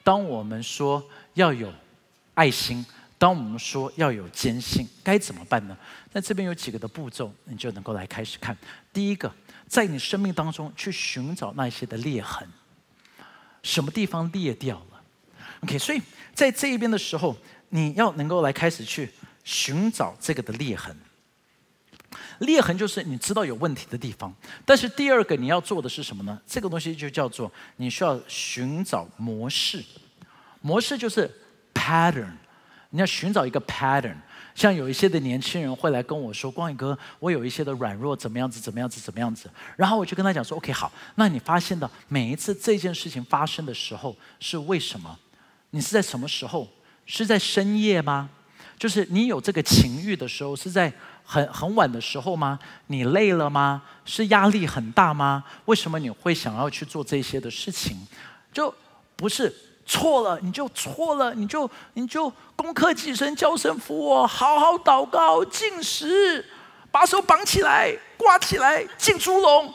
[0.02, 1.02] 当我们说
[1.34, 1.72] 要有
[2.34, 2.84] 爱心，
[3.18, 5.76] 当我们说要有坚信，该怎么办呢？
[6.12, 8.56] 那这边有几个的步骤，你就能够来开始看。
[8.92, 9.32] 第一个。
[9.66, 12.46] 在你生命当中去寻找那些的裂痕，
[13.62, 15.02] 什么地方裂掉了
[15.62, 16.00] ？OK，所以
[16.34, 17.34] 在这一边的时候，
[17.70, 19.10] 你要能够来开始去
[19.42, 20.94] 寻找这个的裂痕。
[22.40, 26.38] 裂痕就是你知道有问题的地方，但是第二个你要做的是什么呢？
[26.46, 29.82] 这个东西就叫做你需要寻找模式，
[30.60, 31.30] 模式就是
[31.72, 32.32] pattern，
[32.90, 34.16] 你要寻找一个 pattern。
[34.54, 38.60] 像有一些的年轻人会来跟我说：“光宇哥，我有一些的软弱，怎么样子？
[38.60, 39.00] 怎么样子？
[39.00, 45.18] 怎么样子？”然后我就跟他讲说：“OK，好，那你发现的每一次这件事情发生的时候是为什么？
[45.70, 46.68] 你是在什么时候？
[47.04, 48.30] 是在深夜吗？
[48.78, 50.92] 就是你有这个情欲的时候，是在
[51.24, 52.58] 很很晚的时候吗？
[52.88, 53.82] 你累了吗？
[54.04, 55.42] 是压力很大吗？
[55.64, 57.96] 为什么你会想要去做这些的事情？
[58.52, 58.72] 就
[59.16, 59.54] 不是。”
[59.86, 66.42] 错了，你就错了，你就你就攻克己身，叫神服我，好好祷告，进食，
[66.90, 69.74] 把手绑起来，挂起来，进猪笼。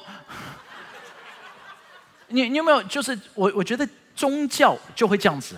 [2.29, 2.81] 你你有没有？
[2.81, 5.55] 就是我我觉得宗教就会这样子，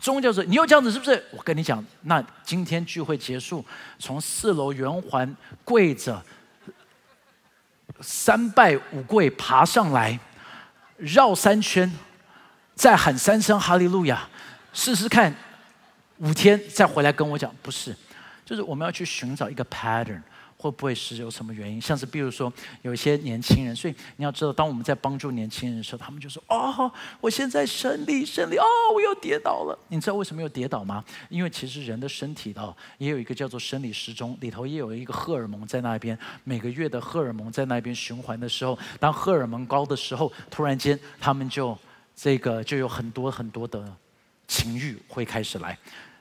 [0.00, 1.22] 宗教者，你又这样子是不是？
[1.30, 3.64] 我跟你讲，那今天聚会结束，
[3.98, 6.22] 从四楼圆环跪着，
[8.00, 10.18] 三拜五跪爬上来，
[10.96, 11.92] 绕三圈。
[12.74, 14.28] 再喊三声哈利路亚，
[14.72, 15.34] 试试看，
[16.18, 17.92] 五天再回来跟我讲，不是，
[18.44, 20.22] 就是我们要去寻找一个 pattern，
[20.58, 21.80] 会不会是有什么原因？
[21.80, 31.02] 像是比如说有一些年轻人，所以你要知道，当我们在帮助年轻人的时候，他们就说：“哦，我现在胜利胜利，哦，我又跌倒了。”你知道为什么又跌倒吗？
[31.30, 41.76] 因为其实人的身体哦也有一个叫做生理时钟，里头也有一个荷尔蒙在那边，每个月的荷尔蒙在那边循环的时候，当荷尔蒙高的时候，突然间他们就。
[42.20, 43.80] 这个就有很多很多的
[44.48, 45.78] 情欲会开始来，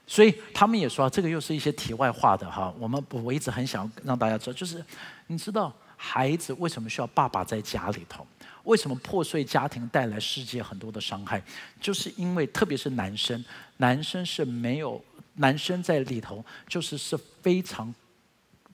[0.07, 2.73] 所以他们也说，这个又是一些题外话的哈。
[2.79, 4.83] 我们我一直很想让大家知道，就是
[5.27, 8.25] 你知道孩子为什么需要爸爸在家里头？
[8.63, 11.41] 为什么破碎家庭带来世界很多的伤害？
[11.79, 13.43] 就是因为特别是男生，
[13.77, 15.03] 男生是没有
[15.35, 17.93] 男生在里头，就是是非常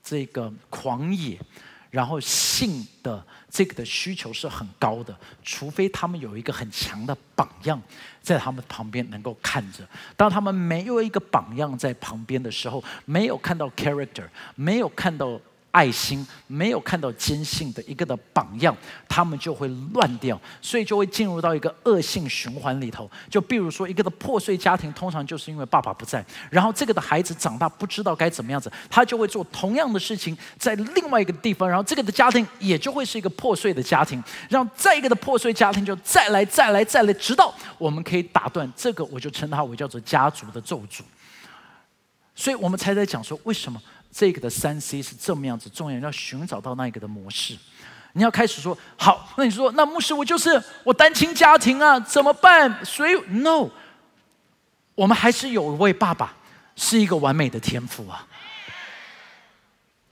[0.04, 1.40] 这个狂野。
[1.94, 7.80] 然后性的这个的需求是很高的，除非他们有一个很强的榜样
[8.20, 9.88] 在他们旁边能够看着。
[10.18, 15.40] 当他们没有一个榜样在旁边的时候，没有看到 character，没有看到。
[15.74, 18.78] 爱心没有看到坚信的一个的榜样，
[19.10, 23.10] 他们就会乱掉，所以就会进入到一个恶性循环里头。
[23.28, 41.02] 就比如说一个的破碎家庭，通常就是因为爸爸不在，然后这个的孩子长大不知道该怎么样子，他就会做同样的事情在另外一个地方，然后这个的家庭也就会是一个破碎的家庭，让再一个的破碎家庭就再来再来再来，直到我们可以打断这个，我就称它为叫做家族的咒诅。
[42.36, 43.82] 所以我们才在讲说为什么。
[44.14, 47.58] 这个的三 C 是这么样子重要，要寻找到那一个的模式。
[48.14, 52.86] 你要开始说好，那你说那牧师，我就是我单亲家庭啊，怎么办？
[52.86, 53.72] 所以 No，
[54.94, 56.36] 我们还是有一位爸爸
[56.76, 58.28] 是一个完美的天赋啊。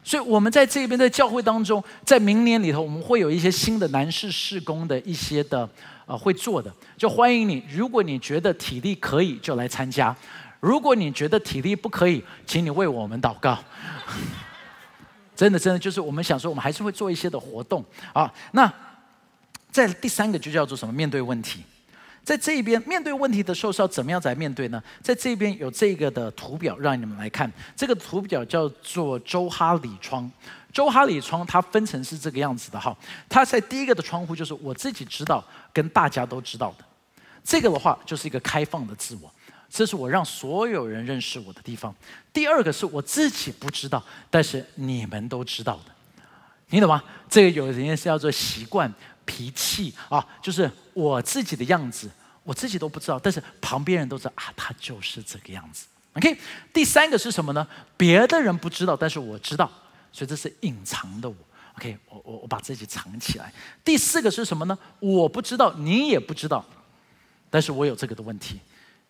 [0.04, 5.70] 所以我们在这边在教会当中，在明年里头，我们会有一些新的男士事工的一些的
[6.08, 7.64] 呃会做的，就欢迎你。
[7.70, 10.14] 如果你觉得体力可以，就来参加。
[10.62, 13.60] 如果你觉得体力不可以，请你为我们祷告。
[15.36, 18.32] 真的，真的，就是我们想说，我们还是会做一些的活动啊。
[18.52, 18.72] 那
[19.72, 20.94] 在第三个就叫做什么？
[20.94, 21.64] 面对问题。
[22.24, 24.82] 在这一边面对问题的时候是要怎么样来面对呢？
[25.02, 27.52] 在这边有这个的图表让你们来看。
[27.76, 30.32] 这个图表叫做周哈里窗。
[30.72, 32.96] 周哈里窗它分成是这个样子的哈。
[33.28, 36.86] 它在第一个的窗户就是我自己知道跟大家都知道的。
[37.44, 39.34] 这个的话就是一个开放的自我。
[39.72, 41.96] 这是我让所有人认识我的地方。
[42.34, 45.92] 第二个是我自己不知道，但是你们都知道的，
[46.68, 47.02] 你懂吗？
[47.30, 48.94] 这个有人是叫做习惯、
[49.24, 52.12] 脾气啊，就是我自己的样子，
[52.44, 55.86] 我自己都不知道，但是旁边人都知道啊，他就是这个样子。
[56.14, 56.38] OK，
[56.74, 57.66] 第三个是什么呢？
[57.96, 59.72] 别的人不知道，但是我知道，
[60.12, 61.36] 所以这是隐藏的我。
[61.78, 63.54] OK，我我我把自己藏起来。
[63.86, 64.78] 第四个是什么呢？
[65.00, 66.66] 我不知道，你也不知道，
[67.50, 68.60] 但是我有这个的问题。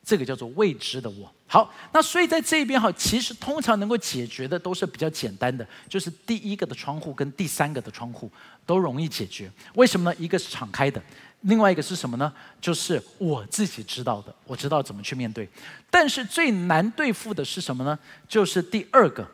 [0.04, 1.32] 这个叫做未知的我。
[1.48, 8.32] 好，那所以在这边哈，其实通常能够解决的都是比较简单的，就是第一个的窗户跟第三个的窗户
[8.66, 9.52] 都容易解决。
[9.76, 10.18] 为什么呢？
[10.18, 11.04] 一个是敞开的，
[11.42, 12.32] 另外一个是什么呢？
[12.62, 15.48] 就是我自己知道的，我知道怎么去面对。
[15.90, 18.00] 但是最难对付的是什么呢？
[18.30, 19.30] 就是第二个，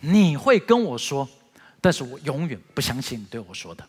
[0.00, 1.28] 你会跟我说，
[1.82, 3.86] 但是我永远不相信你对我说的。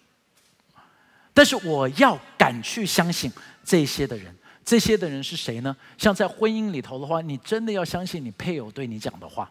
[1.33, 3.31] 但是我要敢去相信
[3.63, 4.35] 这些的人，
[4.67, 5.73] 这些的人是谁呢？
[5.97, 9.49] 像在婚姻里头的话，你真的要相信你配偶对你讲的话。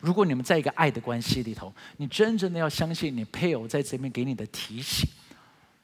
[0.00, 5.08] 如果你们在一个爱的关系里头，你真正的要相信你配偶在这边给你的提醒。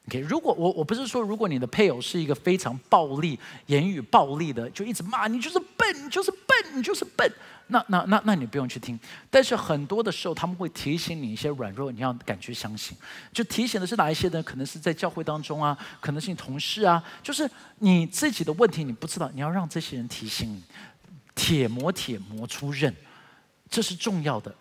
[0.09, 7.33] OK，如果我我不是说，如果你的配偶是一个非常暴力、言语暴力的，就一直骂你就是笨，你就是笨，你就是笨。
[7.68, 8.98] 那那那那你不用去听，
[9.30, 12.96] 但是很多的时候他们会提醒你一些软弱，你要敢去相信。
[13.32, 14.42] 就提醒的是哪一些呢？
[14.42, 20.62] 可能是在教会当中啊，可能是你同事啊，就是你自己的问题你不知道，你要让这些人提醒你。
[21.34, 22.94] 铁磨铁磨出刃，
[23.68, 24.54] 这是重要的，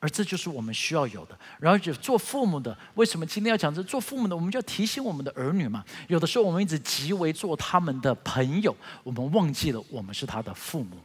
[0.00, 1.38] 而这就是我们需要有的。
[1.60, 3.80] 然后就做父母的，为什么今天要讲这？
[3.84, 5.84] 做父母的，我们就要提醒我们的儿女嘛。
[6.08, 10.96] 有的时候我们一直极为做他们的朋友，我们忘记了我们是他的父母。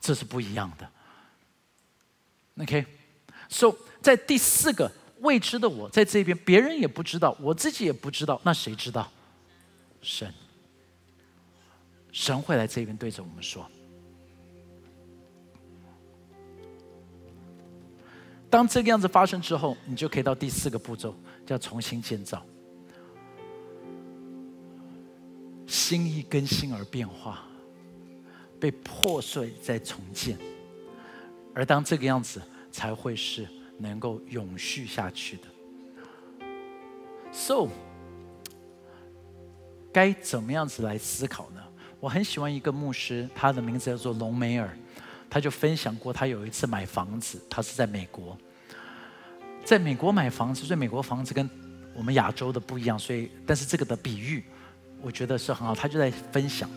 [0.00, 0.90] 这是不一样的。
[2.62, 4.90] OK，so 在第四个
[5.20, 9.10] 未知的我在这边，别人也不知道，我自己也不知道，那谁知道？
[10.00, 10.32] 神，
[12.12, 13.68] 神会来这边对着我们说。
[18.50, 22.42] 当这个样子发生之后，你就可以到第四个步骤，叫重新建造，
[25.66, 27.44] 心意更新而变化。
[28.60, 30.36] 被破碎再重建，
[31.54, 33.46] 而当这个样子才会是
[33.78, 35.42] 能够永续下去的。
[37.32, 37.68] So，
[39.92, 41.62] 该怎么样子来思考呢？
[42.00, 44.76] 我很喜欢一个牧师，他的名字叫做隆美尔，
[45.28, 48.36] 他就分享过，他有一次买房子，他是在美国，
[49.64, 51.48] 在美国买房子，所以美国房子跟
[51.94, 54.44] 我们亚洲的不一样，所以但是这个的比喻，
[55.02, 56.70] 我觉得是很好，他就在分享。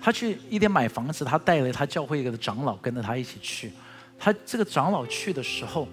[0.00, 3.72] 他去一天买房子，他带了他教会一个长老跟着他一起去。
[4.18, 5.86] 他这个长老去的时候，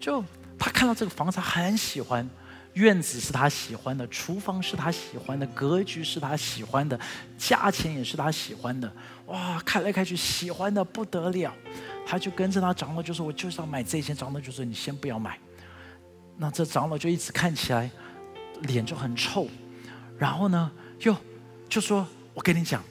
[0.00, 0.24] 就
[0.58, 2.28] 他看到这个房子他很喜欢，
[2.74, 6.98] 院子是他喜欢的，厨房是他喜欢的，格局是他喜欢的，
[7.38, 8.92] 价钱也是他喜欢的。
[9.26, 11.52] 哇，看来看去喜欢的不得了。
[12.04, 15.38] 他就跟着他长老就说：“我就是要买这间。”长老就说：“你先不要买。”
[16.36, 17.88] 那这长老就一直看起来
[18.62, 19.46] 脸就很臭，
[20.18, 20.70] 然后呢，
[21.00, 21.16] 又
[21.68, 22.82] 就说：“我跟你讲。”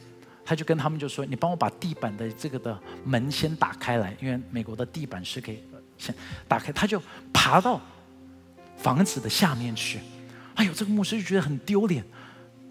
[0.43, 5.59] 他就跟他们就说：“你帮我把地板的这个的门先打开来，因为美国的地板是可以
[5.97, 6.13] 先
[6.47, 7.79] 打开。”他就爬到
[8.77, 9.99] 房子的下面去。
[10.55, 12.03] 哎呦，这个牧师就觉得很丢脸，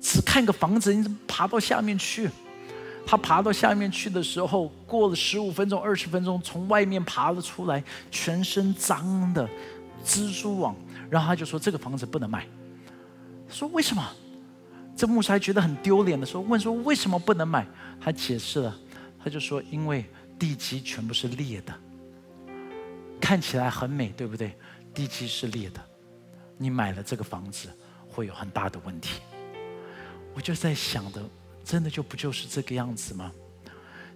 [0.01, 2.29] 只看个房子，你怎么爬到下面去？
[3.07, 9.49] 他爬到下面去的时候，过了十五分钟、二十分钟，从外面爬了出来，全身脏的
[10.05, 10.77] 蜘蛛网。
[11.09, 12.47] 然后他就说：“这个房子不能卖。”
[13.49, 14.07] 说：“为什么？”
[15.01, 17.67] 这牧师还觉得很丢脸的时候，问说：“为什么不能买？”
[17.99, 18.79] 他解释了，
[19.25, 20.05] 他就说：“因为
[20.39, 21.73] 地基全部是裂的，
[23.19, 24.55] 看起来很美，对不对？
[24.93, 25.81] 地基是裂的，
[26.59, 27.71] 你买了这个房子
[28.11, 29.23] 会有很大的问题。”
[30.37, 31.23] 我就在想的，
[31.65, 33.33] 真的就不就是这个样子吗？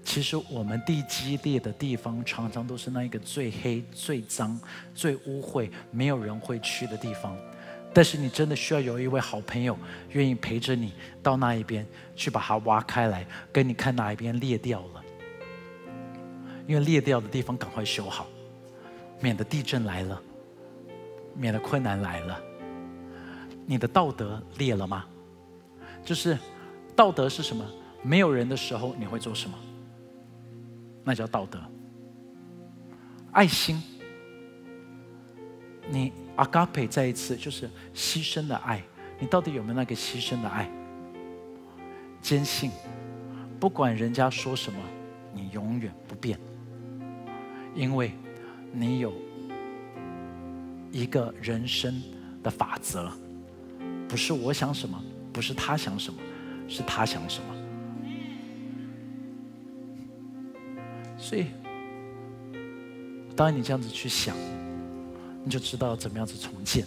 [0.04, 4.60] 其实我们地基裂的地方，常常都是那一个最黑、最脏、
[4.94, 7.34] 最污秽、没有人会去的地方。
[7.94, 9.78] 但是你真的需要有一位好朋友，
[10.10, 10.92] 愿意陪着你
[11.22, 11.86] 到那一边
[12.16, 15.04] 去把它挖开来，跟你看哪一边裂掉了。
[16.66, 18.26] 因为裂掉的地方赶快修好，
[19.20, 20.20] 免得地震来了，
[21.36, 22.40] 免得困难来了。
[23.64, 25.04] 你的道德裂了吗？
[26.04, 26.36] 就是
[26.96, 27.64] 道德是什么？
[28.02, 29.56] 没有人的时候你会做什么？
[31.04, 31.60] 那叫道德。
[33.30, 33.80] 爱心，
[35.88, 36.12] 你。
[36.36, 38.82] 阿嘎培再一次就是牺牲的爱，
[39.18, 40.68] 你到底有没有那个牺牲的爱？
[42.20, 42.70] 坚信，
[43.60, 44.78] 不管人家说什么，
[45.32, 46.38] 你永远不变，
[47.74, 48.12] 因为
[48.72, 49.12] 你有
[50.90, 52.02] 一个人生
[52.42, 53.12] 的法则，
[54.08, 55.00] 不是我想什么，
[55.32, 56.18] 不是他想什么，
[56.66, 57.54] 是他想什么。
[61.16, 61.46] 所以，
[63.36, 64.34] 当你这样子去想。
[65.44, 66.84] 你就知道怎么样子重建。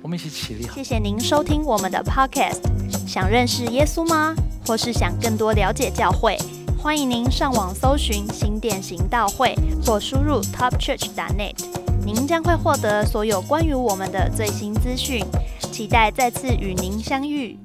[0.00, 0.68] 我们一起起立。
[0.72, 2.60] 谢谢您收听我们的 Podcast。
[3.06, 4.34] 想认识耶稣吗？
[4.64, 6.38] 或是想更多了解教会？
[6.78, 11.56] 欢迎您上网搜寻新店行道会，或输入 topchurch.net。
[12.04, 15.24] 您将会获得所有关于我们的最新资讯。
[15.72, 17.58] 期待再次与您相遇。